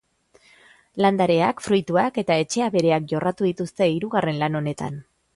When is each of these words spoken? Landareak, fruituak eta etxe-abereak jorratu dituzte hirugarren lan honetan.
Landareak, 1.05 1.59
fruituak 1.65 2.17
eta 2.21 2.37
etxe-abereak 2.43 3.05
jorratu 3.11 3.49
dituzte 3.49 3.89
hirugarren 3.91 4.41
lan 4.45 4.61
honetan. 4.61 4.99